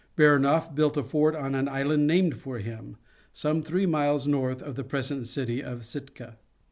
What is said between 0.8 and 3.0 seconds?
a fort on an island named for him,